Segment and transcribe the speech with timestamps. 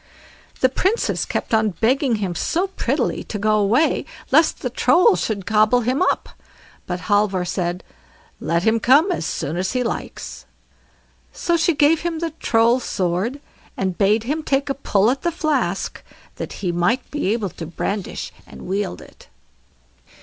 [0.61, 5.45] The Princess kept on begging him so prettily to go away, lest the Troll should
[5.45, 6.29] gobble him up,
[6.87, 7.83] but Halvor said:
[8.39, 10.47] "Let him come as soon as he likes."
[11.31, 13.41] So she gave him the Troll's sword,
[13.77, 16.01] and bade him take a pull at the flask,
[16.37, 19.27] that he might be able to brandish and wield it.